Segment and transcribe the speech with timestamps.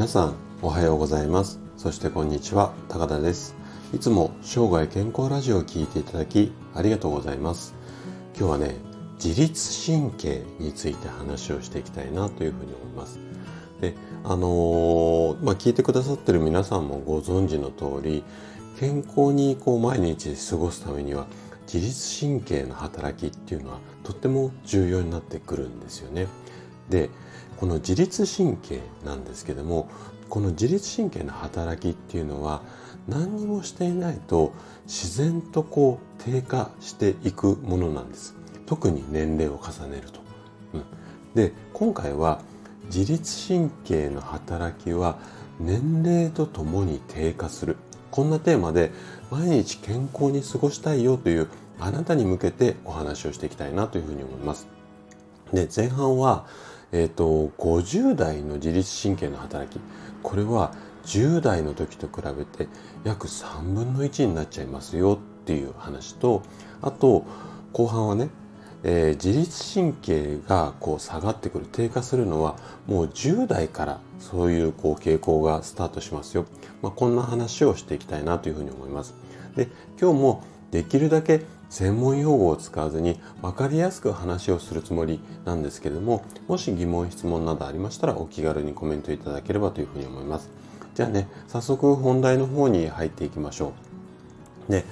[0.00, 1.60] 皆さんおはようございます。
[1.76, 3.54] そしてこんにちは高田です。
[3.94, 7.74] いつも生涯健康ラジオを聴いていただきありがとうございます。
[8.34, 8.76] 今日はね
[9.22, 13.18] 自律神経について話をしていきたいなというふうに思います。
[13.82, 13.94] で
[14.24, 18.24] あのー、まあ、聞いてくださってる皆さんもご存知の通り
[18.78, 21.26] 健康にこう毎日過ごすためには
[21.70, 26.26] 自律神経の働きっていうのはとっても重要になってくるんですよね。
[26.90, 27.10] で
[27.56, 29.88] この自律神経なんですけども
[30.28, 32.62] この自律神経の働きっていうのは
[33.08, 34.52] 何にもしていないと
[34.86, 40.20] 自然とこう低下していくものなんです特に年齢を重ねると。
[40.74, 40.84] うん、
[41.34, 42.40] で今回は
[42.86, 45.18] 自律神経の働きは
[45.58, 47.76] 年齢とともに低下する
[48.10, 48.92] こんなテーマで
[49.30, 54.68] 毎日健康に過ごしたいよというあなたに向けてお話をしていきたいなというふうに思います。
[55.52, 56.46] で前半は
[56.92, 59.80] えーと、50代の自律神経の働き
[60.22, 60.74] これは
[61.04, 62.68] 10代の時と比べて
[63.04, 66.42] 約3分の1になっちゃいますよっていう話と
[66.82, 67.24] あと
[67.72, 68.28] 後半はね、
[68.82, 76.44] えー、自律神経がこう下がってくる低下するのはもう10代からそういうこう傾向がスタートしますよ、
[76.82, 79.14] まあ、こんな話をしていきたいなというふうに思います。
[79.56, 79.68] で
[80.00, 90.50] 今日もできるだけ専門用語を使わずに分かりやすく話をするつもりなんですけれどももし疑問質問などありましたらお気軽にコメントいただければというふうに思います。
[90.94, 93.72] じゃあね早速本題の方に入っていきましょ
[94.68, 94.72] う。
[94.72, 94.84] で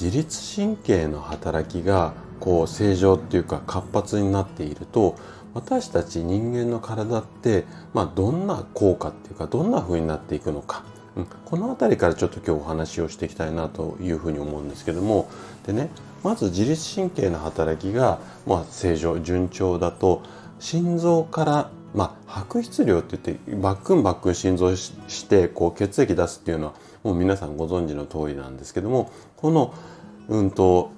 [0.00, 5.16] 自律神経の働きがこう正常っていうか活発になっていると
[5.54, 10.84] 私たち人間の体って、まあ、どんな効果っていうかどんな風になっていくのか。
[11.16, 15.28] うん、この辺りからちょっと今日お話をしていきたいなというふうに思うんですけども。
[15.66, 15.90] でね
[16.22, 20.22] まず自律神経の働きが、まあ、正常順調だと
[20.58, 29.74] 心臓から、まあ、白質量って言ってバックンバックン心臓してこう血液出すっていうのはもう皆さんご存知の通りなんですけどもこの
[30.28, 30.90] うんと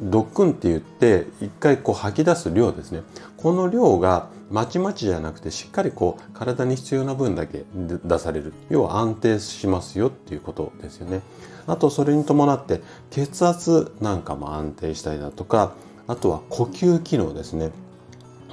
[0.00, 3.02] ドックンって言って一回こう吐き出す量ですね。
[3.36, 7.64] この量がまちまちじゃなくてしっかりこう体に必要な分だけ
[8.04, 8.52] 出される。
[8.70, 11.20] 要は安定しますよっていうことですよね。
[11.66, 12.80] あとそれに伴って
[13.10, 15.74] 血圧なんかも安定したりだとか
[16.06, 17.70] あとは呼吸機能ですね。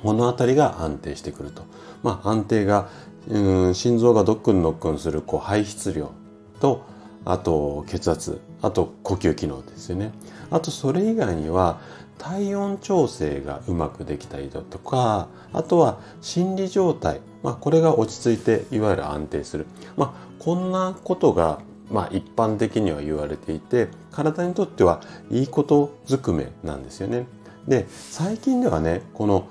[0.03, 1.63] この辺りが安定してくると。
[2.03, 2.90] まあ安定が
[3.28, 6.12] うん心臓がドックンドックンするこう排出量
[6.59, 6.84] と
[7.25, 10.12] あと血圧あと呼吸機能ですよね
[10.52, 11.80] あとそれ以外には
[12.18, 19.66] 体温調整がうまくできたりだとかあとは心理状態、まあ、これが落ち着いていわゆる安定する、
[19.97, 21.59] まあ、こんなことが
[21.90, 27.28] まあ一般的には言われていて体にとってはいいことずくめなんですよね。
[27.68, 29.47] で最近ではねこの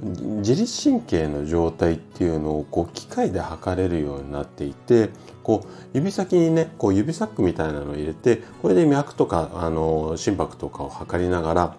[0.00, 5.10] 自律神経の状態っていうのをこう機械で測れるようになっていて
[5.42, 11.76] こう指先にねこう指サックみたいなのを入れてこれで脈とかあの心拍とかを測りながら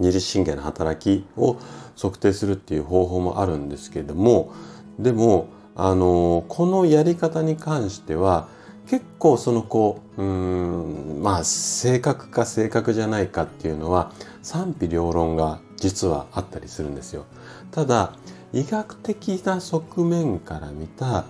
[0.00, 1.58] 自律神経の働きを
[2.00, 4.52] 測定するっていう方法もあるんですけれども
[4.98, 8.48] でもあのこのやり方に関しては
[8.86, 17.24] 結構そのこううんまあ正確か正確じゃないかっていうのは賛否両論が実はあったりするんですよ。
[17.70, 18.12] ただ
[18.52, 21.24] 医学的な側面から見た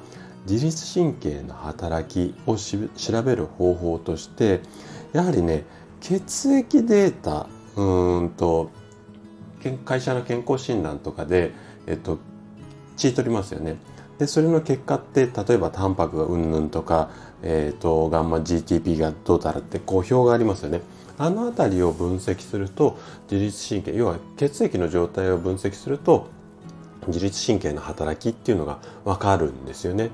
[0.49, 4.61] 自律神経の働きを調べる方法として
[5.13, 5.65] やはりね
[6.01, 8.71] 血液データうんと
[9.85, 11.53] 会社の健康診断とかで、
[11.87, 12.19] えっと、
[12.97, 13.77] 血取りますよね。
[14.19, 17.11] でそれの結果って例えばタンパクがうんぬんとか、
[17.49, 20.81] えーと、ガンマ GTP がどうだらってこう表がありますよね。
[21.17, 22.99] あの辺りを分析すると
[23.31, 26.27] 自律神経要は血液の状態を分析すると
[27.07, 30.11] 自律神経の働きっていうのが分かるんですよね。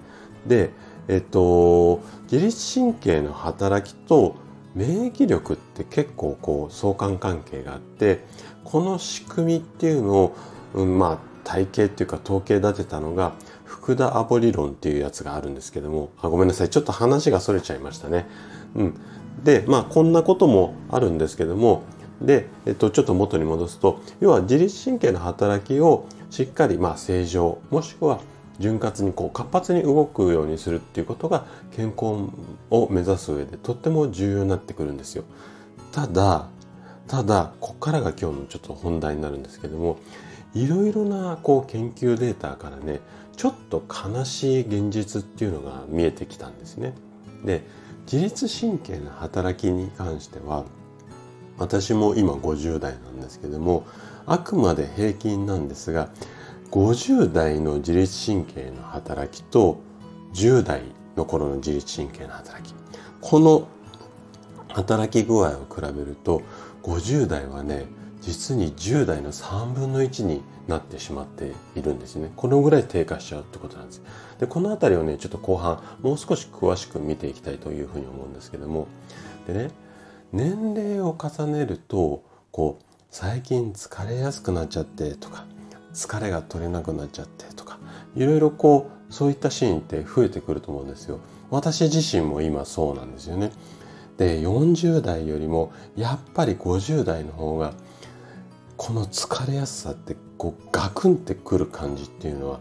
[0.46, 0.70] で、
[1.08, 4.36] えっと、自律神経の働きと
[4.74, 8.24] 免疫力って結構こう相関関係があって
[8.62, 10.36] この仕組みっていうのを、
[10.74, 13.32] うん、まあ体系っていうか統計立てたのが
[13.82, 18.26] 福田アボ理論っていうやつがあるんですけどもあごめんなさいちょっと話がそれちゃいましたね。
[18.76, 18.94] うん、
[19.42, 21.82] でまあこんなこともあるんですけども
[22.20, 28.20] で、えっと、ちょっと元に戻すと要は自律神経の働きをしっかりまあ正常もしくは
[28.60, 32.30] 潤滑にこう活発に動くようにするっていうことが健康
[32.70, 35.24] を目指す上でとっても重要になってくるんですよ。
[35.90, 36.48] ただ
[37.08, 39.98] ただここからが今日のちょっと本題になるんですけども
[40.54, 43.00] いろいろなこう研究データからね
[43.36, 46.94] ちょっと悲しい現実っていうのが見えてきたんですね。
[47.44, 47.62] で
[48.10, 50.64] 自律神経の働きに関しては
[51.58, 53.84] 私も今50代なんですけども
[54.26, 56.10] あくまで平均なんですが
[56.70, 59.80] 50代の自律神経の働きと
[60.34, 60.82] 10代
[61.16, 62.74] の頃の自律神経の働き
[63.20, 63.68] この
[64.68, 66.42] 働き具合を比べると
[66.82, 67.86] 50代はね
[68.20, 72.30] 実に10代の3分の1になってしまっているんですね。
[72.36, 74.02] このぐらい低下しちゃうってことなんです。
[74.38, 78.86] で、この辺りをね、ちょっと後半、もう少し詳しく見ていきたいというふうに思うんですけども、
[79.46, 79.70] でね、
[80.32, 85.46] 年齢を重ねると、こう、最近疲れやすくなっちゃってとか、
[85.92, 87.78] 疲れが取れなくなっちゃってとか、
[88.14, 91.18] いろいろこう、そういったシーンって増えてくると思うんですよ。
[91.50, 93.52] 私自身も今そうなんですよね。
[94.16, 97.74] で、40代よりもやっぱり50代の方が
[98.78, 102.58] この疲れやすさってこうガクンってくる感じっていうのは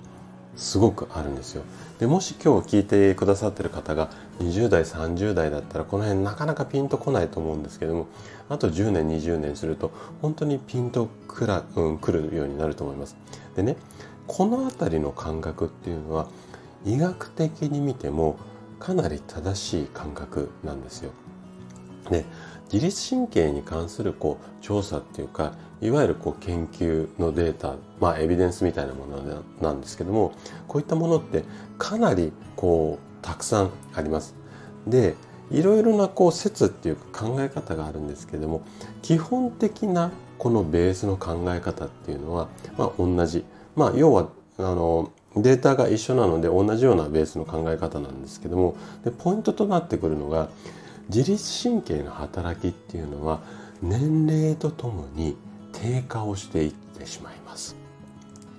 [0.56, 1.64] すごくあるんですよ。
[1.98, 8.06] でもし今日聞いてくださってる方が20代30代だったらこの辺なかなかピンとこないと思うんですけども
[8.50, 9.92] あと10年20年すると
[10.22, 13.16] 本当にピンとくら、うん、くるようになると思います。
[13.56, 13.78] でね
[14.28, 16.28] この辺りの感覚っていうのは
[16.86, 18.38] 医学的に見ても
[18.80, 21.10] かなり正しい感覚なんですよ。
[22.12, 22.26] で
[22.72, 30.34] 自律神経に関するこう調査っていうかいわゆるこう研究のデータ、まあ、エビデンスみたいなものなんですけども
[30.68, 31.44] こういったものって
[31.78, 34.36] かなりこうたくさんあります。
[34.86, 35.16] で
[35.50, 38.62] いろいろなこう説っていうか考え方があるんですけども
[39.02, 42.48] 基本的なこのベースの考え方っていうのは、
[42.78, 43.44] まあ、同じ、
[43.76, 50.50] まあ、要はあのデータが一緒なので同じようなベースの考え方なんですけどもでポイントとなってくるのが
[51.10, 53.42] 自律神経の働きっていうのは
[53.82, 55.36] 年齢とともに
[55.72, 57.76] 低下をしていってしまいます。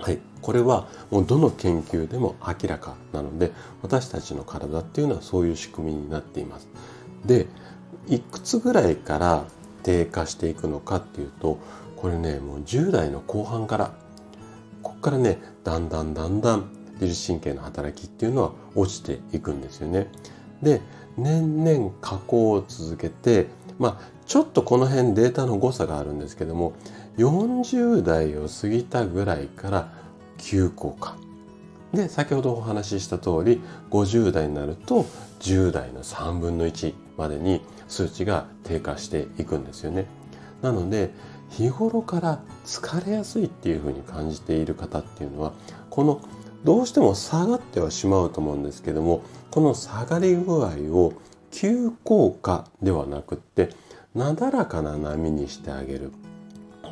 [0.00, 3.52] はい、これはもうどの研究でも明らかなので
[3.82, 6.68] 私たちの体っていうのはそういう仕組みになっています。
[7.24, 7.46] で
[8.08, 9.44] いくつぐらいから
[9.84, 11.60] 低下していくのかっていうと
[11.96, 13.94] これねもう10代の後半から
[14.82, 20.08] ここからねだんだんだんだん自律神経の働きっていうのは落ちていくんですよね。
[20.62, 20.80] で
[21.16, 23.48] 年々加工を続けて
[23.78, 26.72] まあちょっとこの辺データの誤差があるんですけども
[27.18, 29.92] 40代を過ぎたぐらいから
[30.38, 31.16] 急降下
[31.92, 33.60] で先ほどお話しした通り
[33.90, 35.04] 50代になると
[35.40, 40.06] 10代の3分の1までに数値が低下していくんですよね。
[40.62, 41.10] なので
[41.50, 45.52] 日頃から疲れやすいっていうふうに感じている方っていうのは
[45.90, 46.22] この
[46.64, 51.12] どうしても下がってはしまうと思うんですけどもこの下がり具合を
[51.50, 53.70] 急降下ではなくって
[54.14, 56.12] なだらかな波にしてあげる。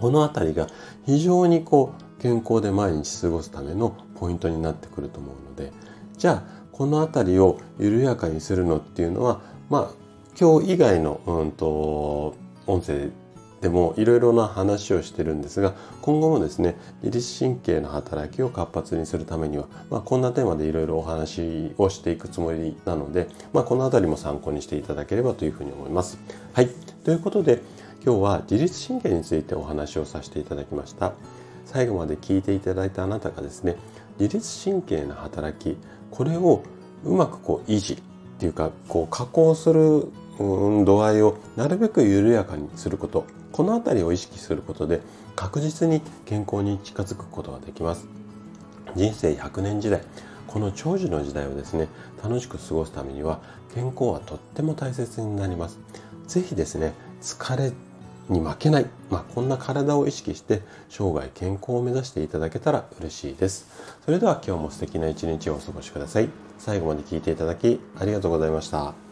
[0.01, 0.67] この辺りが
[1.05, 5.73] 非常にこう健康で毎日過ごすためのポイントになってくると思うので
[6.17, 10.01] じゃあこの辺りを緩やかにするのっていうのはまあ
[10.41, 12.35] 今日以外の、うんと、
[12.67, 13.11] 音声
[13.61, 26.19] でもいろいろな話をしてるんですが今後もですね自律神経の働きを活発にするためには、まあ、こんなテーマでいろいろお話をしていくつもりなので、まあ、この辺りも参考にしていただければというふうに思います。
[26.55, 26.69] はい。
[27.05, 27.63] ということで
[28.03, 31.13] 今日は自律神経についてお話をさせていただきました
[31.67, 33.77] 最後まで聞いていただいたあなたがですね
[34.19, 35.77] 自律神経の働き
[36.11, 36.63] これを
[37.05, 37.97] うまくこう維持っ
[38.39, 40.09] ていうかこう加工する
[40.85, 45.01] 度合いをなるべく緩やかにすることこの辺りを意識することで
[45.37, 48.07] 確実に健康に近づくことができます
[48.97, 50.03] 人生100年時代
[50.47, 51.89] この長寿の時代をですね
[52.23, 53.41] 楽しく過ごすためには
[53.75, 55.79] 健康はとっても大切になります
[56.27, 57.73] 是非ですね疲れ
[58.31, 63.69] に負けない、まあ、こんな体を意識して生涯健康を目指していただけたら嬉しいです。
[64.05, 66.29] それでは今日も素敵な一日をお過ごしください。
[66.59, 69.10] 最後まで聞いていただきありがとうございました。